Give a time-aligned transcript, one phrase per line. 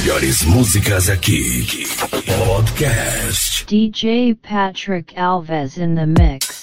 [0.00, 1.66] melhores músicas aqui.
[2.26, 3.66] Podcast.
[3.66, 6.59] DJ Patrick Alves in the mix.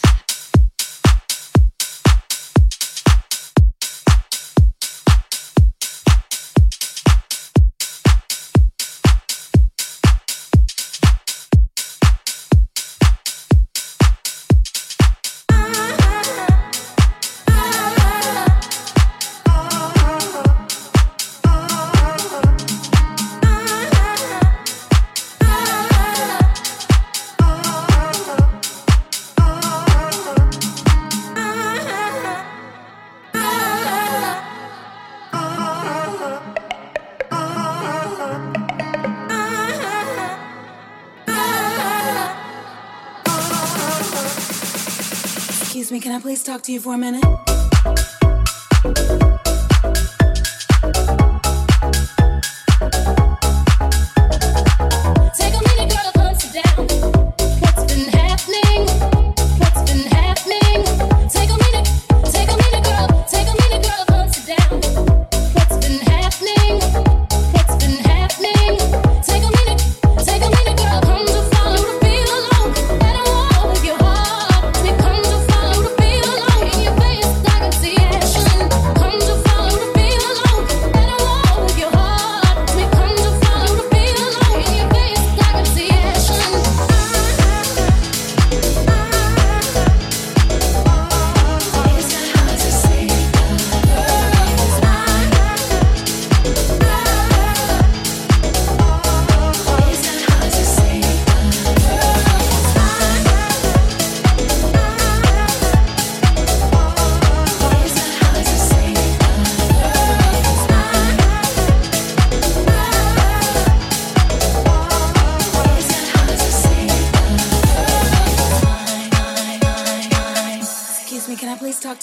[46.48, 47.47] talk to you for a minute?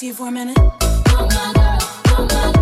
[0.04, 0.58] for you for a minute?
[0.58, 2.53] Oh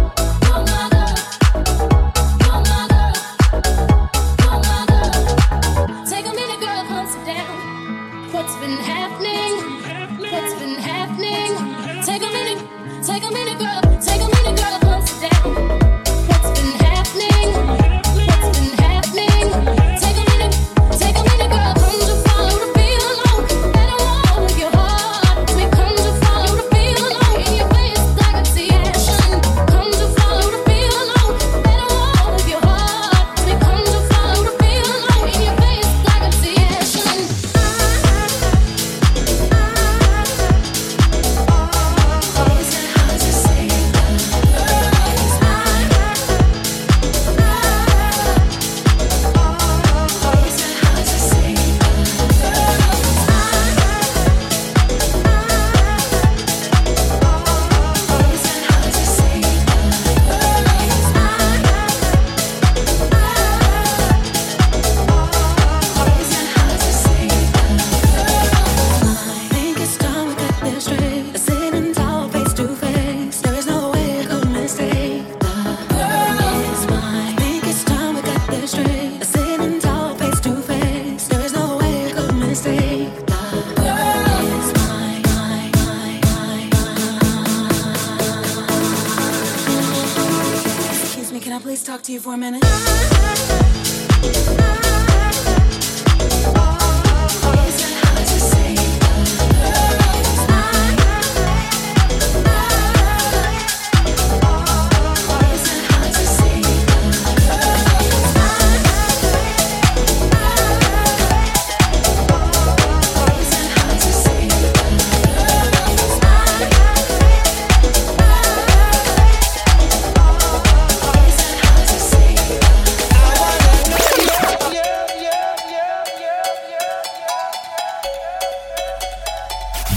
[92.32, 92.71] for a minute?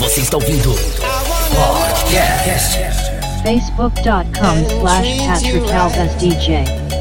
[0.05, 0.71] Você está ouvindo
[1.49, 2.77] podcast.
[3.41, 6.94] Facebook.com slash Patrick Alves DJ.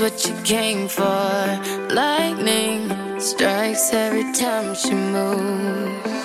[0.00, 1.60] What you came for.
[1.90, 2.88] Lightning
[3.20, 6.24] strikes every time she moves.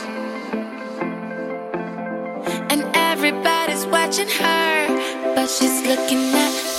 [2.71, 4.87] And everybody's watching her,
[5.35, 6.69] but she's looking at me.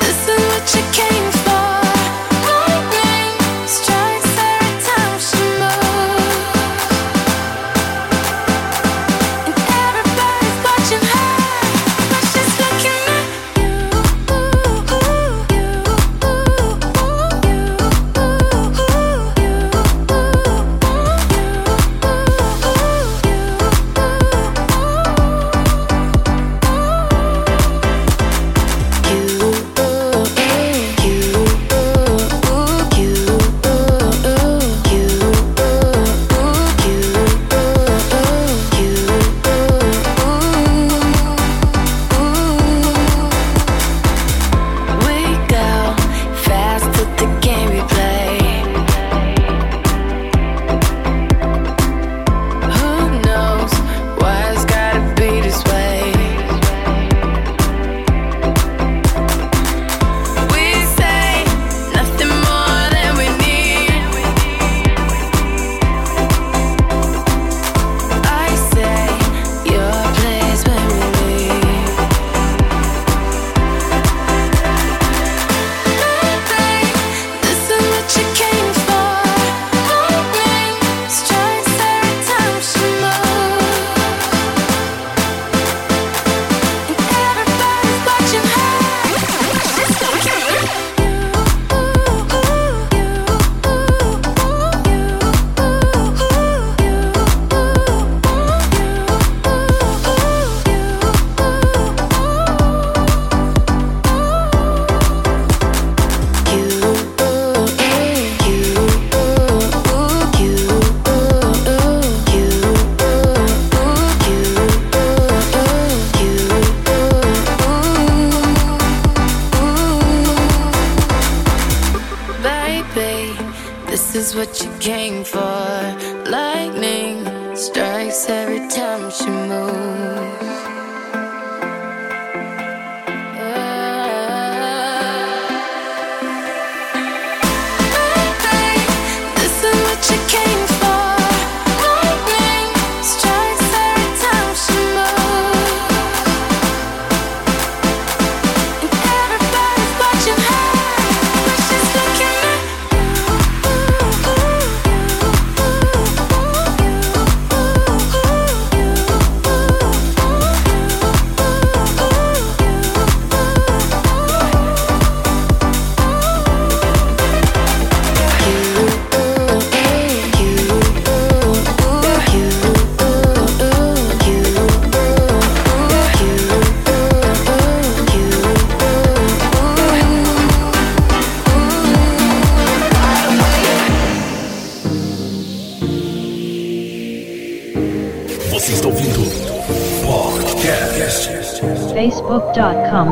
[0.00, 1.33] This is what you came for.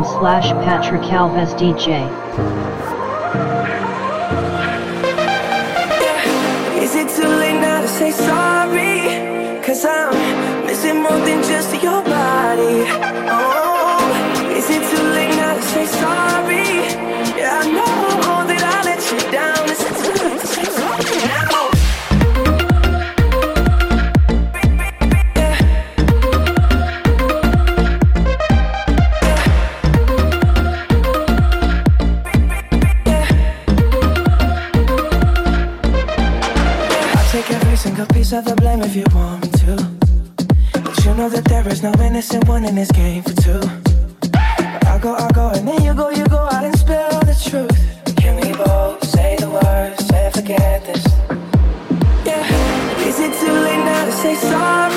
[0.01, 2.09] Slash Patrick Alves DJ.
[6.83, 9.61] Is it too late now to say sorry?
[9.63, 12.85] Cause I'm missing more than just your body.
[13.29, 13.52] Oh,
[42.63, 43.61] one in this game for two.
[44.87, 48.17] I'll go, I'll go, and then you go, you go out and spill the truth.
[48.17, 51.05] Can we both say the words and forget this?
[52.25, 53.07] Yeah.
[53.09, 54.92] Is it too late now to say sorry?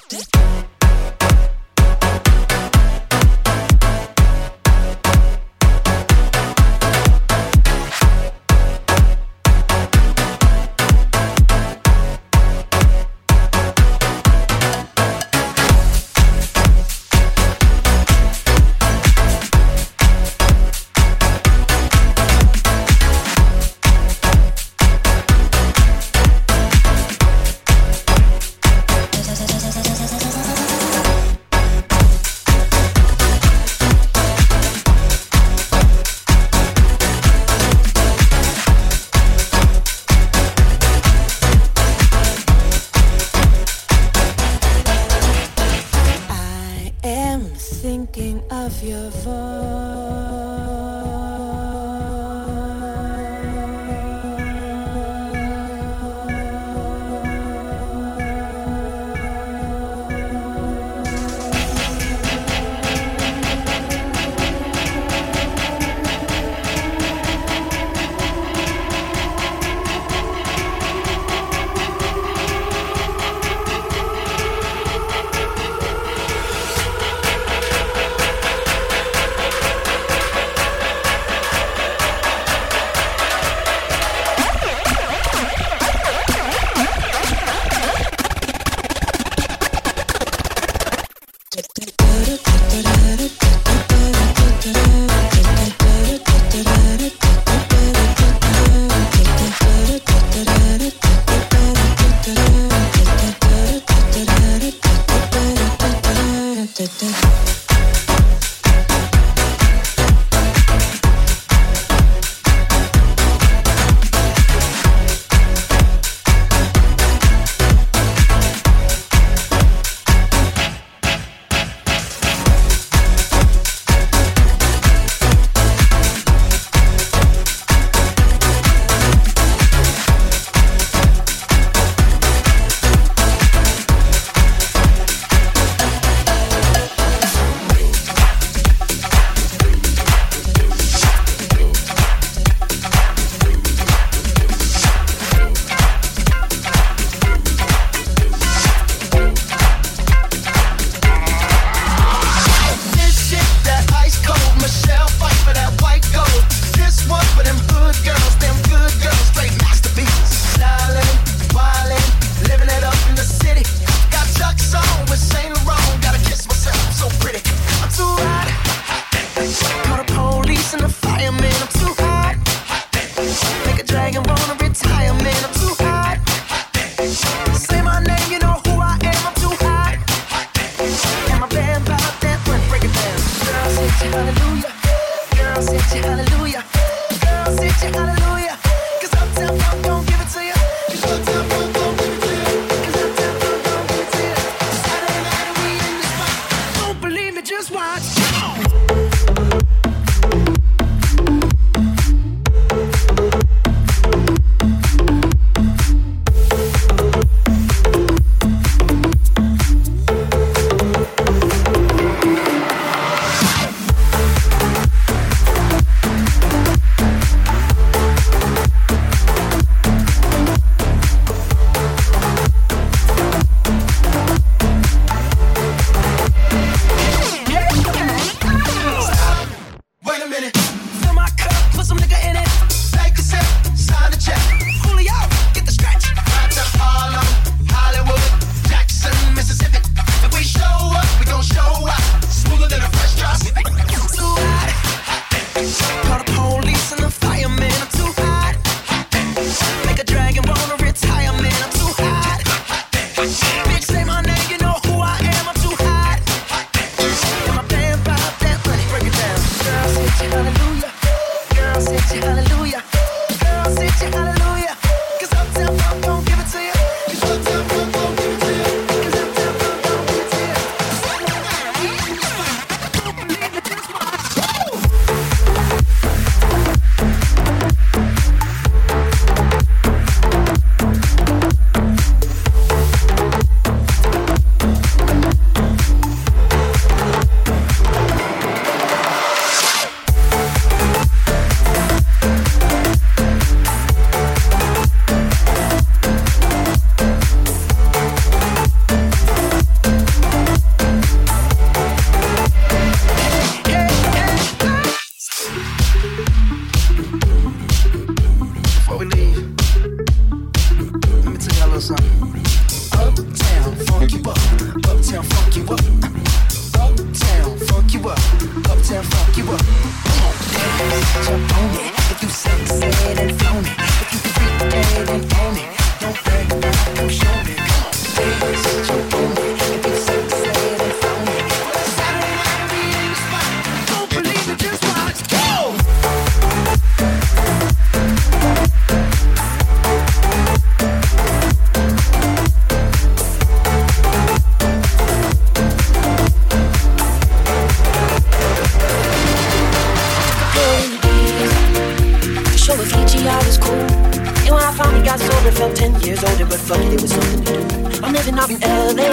[358.25, 359.09] living out in LA.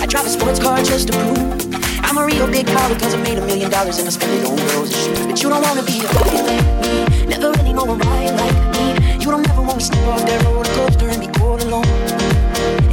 [0.00, 3.16] I drive a sports car just to prove I'm a real big baller because I
[3.20, 5.26] made a million dollars and I spend it on girls and shoes.
[5.26, 7.26] But you don't wanna be a guy like me.
[7.26, 8.86] Never really know a ride like me.
[9.18, 11.86] You don't ever wanna step off that roller coaster and be all alone.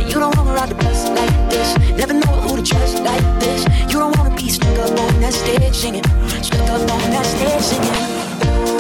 [0.02, 1.78] And you don't wanna ride the bus like this.
[1.96, 3.68] Never know who to trust like this.
[3.92, 6.06] You don't wanna be stuck up on that stage singing.
[6.42, 7.98] Stuck up on that stage singing.
[8.46, 8.80] Oh.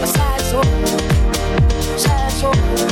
[0.00, 0.64] A sad soul,
[1.98, 2.91] sad soul.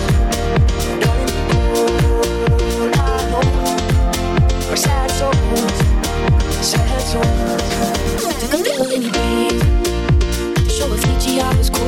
[8.43, 8.49] A
[9.13, 9.61] beat.
[10.57, 11.87] To show Avicii I was cool.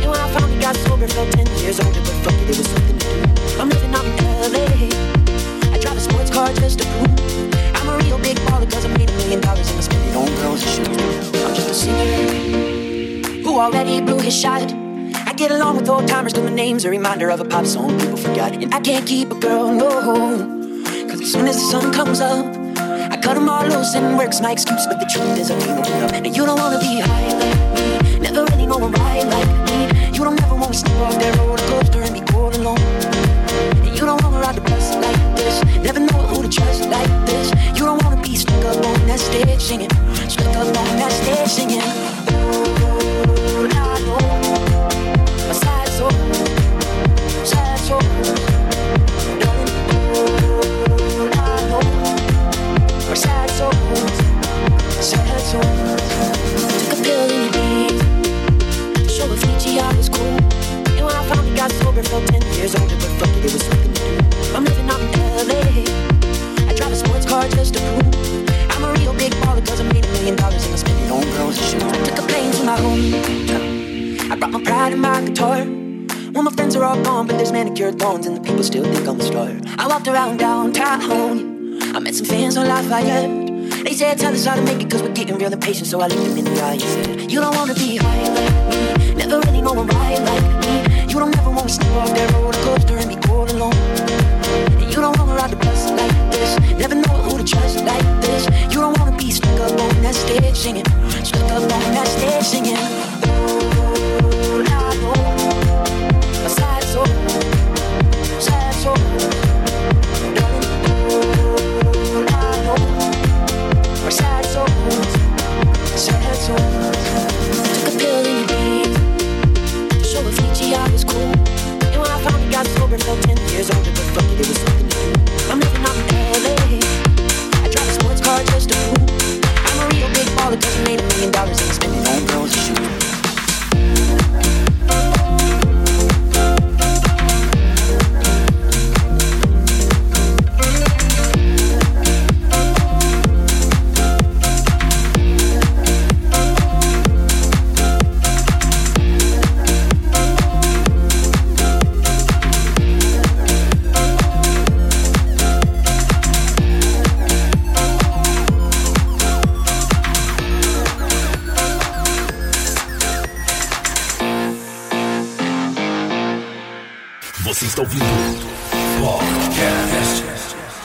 [0.00, 2.66] And when I finally got sober, felt 10 years older, but fuck it, it was
[2.66, 3.60] something to do.
[3.60, 3.94] I'm living
[5.78, 8.38] drive a sports car to prove I'm a real big
[8.86, 10.88] I made a million dollars and I it on girls and.
[11.44, 14.72] I'm just a singer who already blew his shot.
[15.26, 16.08] I get along with old
[16.50, 18.54] name's a reminder of a pop song people forgot.
[18.54, 19.90] And I can't keep a girl, no.
[21.10, 22.53] Cause as soon as the sun comes up,
[23.24, 24.86] cut them all loose and work's my excuse.
[24.86, 26.12] But the truth is, I open up.
[26.12, 28.18] And you don't wanna be high like me.
[28.20, 29.78] Never really know a ride like me.
[30.12, 32.78] You don't ever wanna step off that roller coaster and be all alone.
[33.86, 35.56] And you don't wanna ride the bus like this.
[35.82, 37.48] Never know who to trust like this.
[37.76, 39.90] You don't wanna be stuck up on that stage singing.
[40.28, 42.33] Stuck up on that stage singing.
[62.64, 64.54] Years older, but fuck it, it was something to do.
[64.56, 65.10] I'm living out in
[65.48, 65.84] LA.
[66.66, 68.14] I drive a sports car just to prove
[68.72, 71.10] I'm a real big baller cause I made a million dollars and I spend it
[71.12, 71.82] on girls shoes.
[71.82, 74.32] I took a plane to my home.
[74.32, 75.58] I brought my pride and my guitar.
[76.32, 79.06] Well, my friends are all gone, but there's manicured lawns and the people still think
[79.06, 79.50] I'm a star.
[79.76, 81.82] I walked around downtown.
[81.94, 83.84] I met some fans on Lafayette.
[83.84, 85.88] They said, tell us how to make it cause we're getting real impatient.
[85.88, 88.13] So I looked them in the eye and said, You don't wanna be high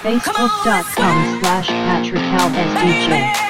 [0.02, 3.49] Facebook.com slash Patrick.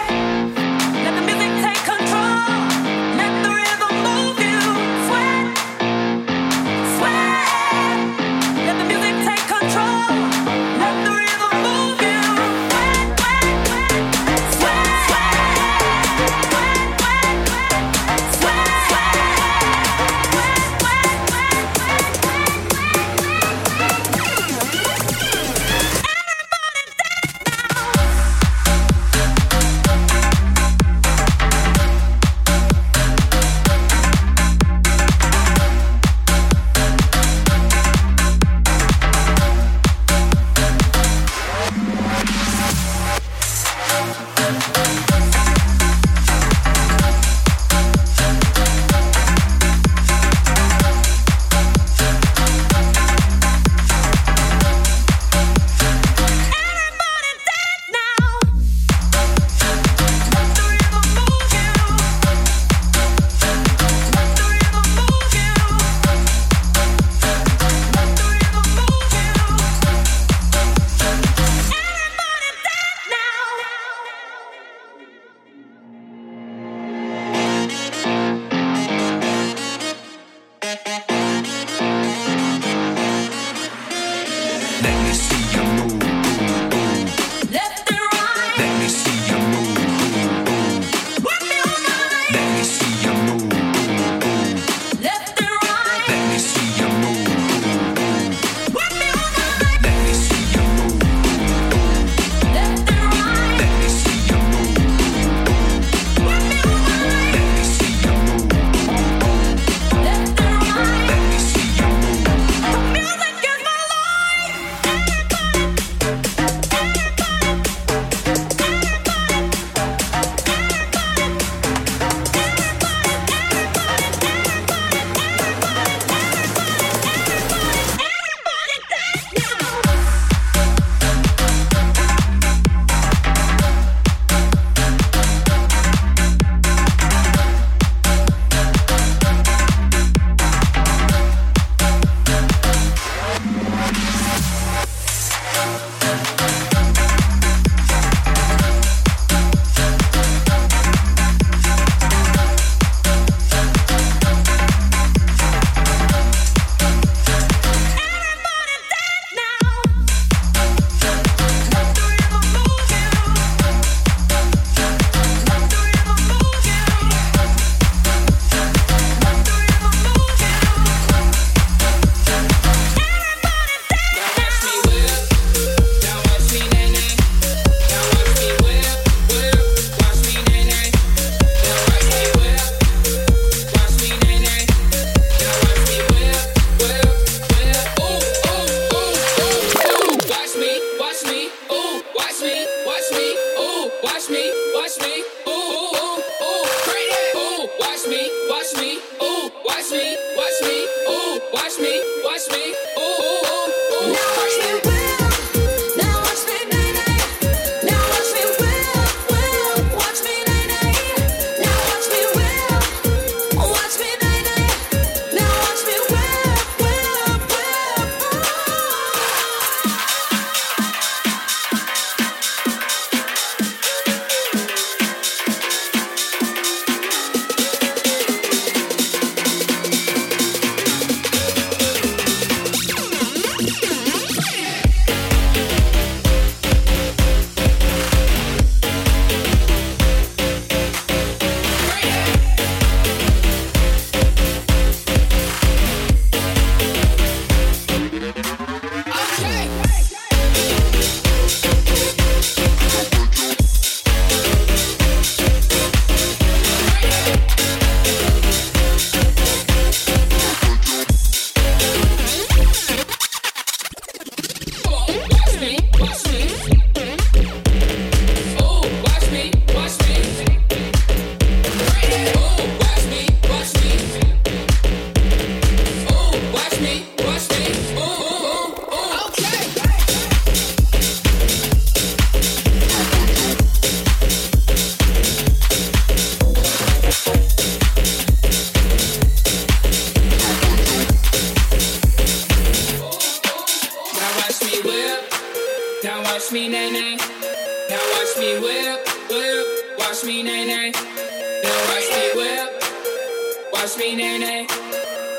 [304.20, 304.68] nay, nay.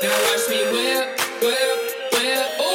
[0.01, 1.79] Now watch me whip, whip,
[2.13, 2.61] whip.
[2.61, 2.70] Ooh.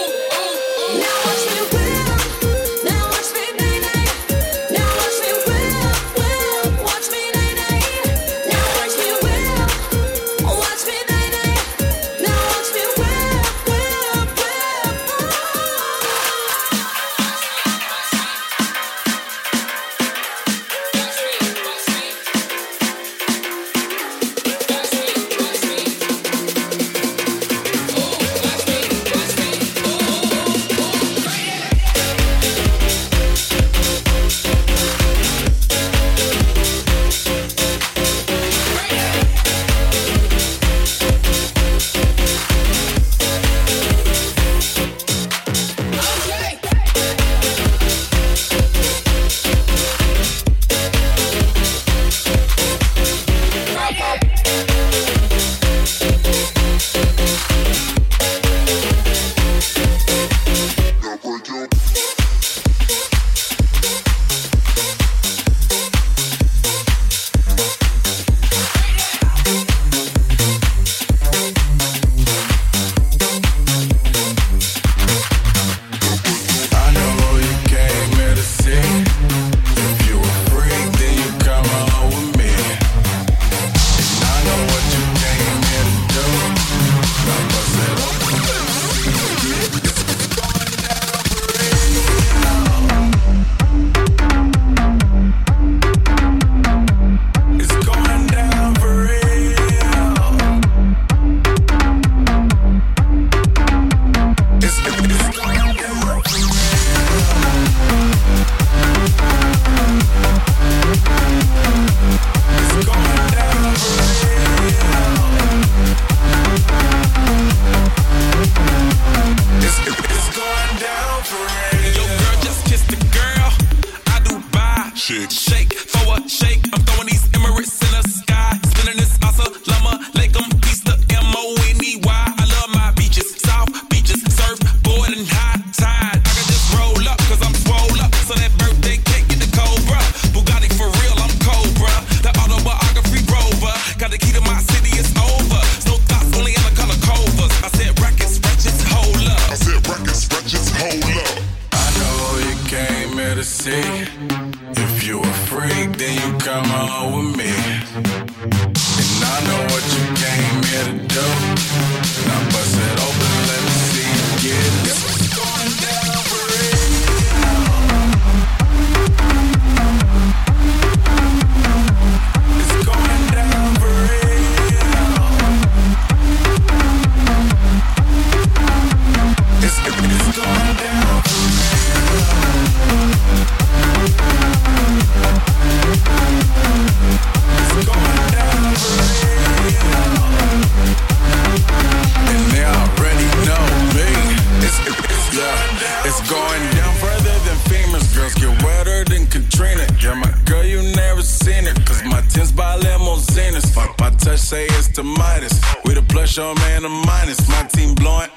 [206.37, 207.49] Your man a minus.
[207.49, 208.29] My team blowing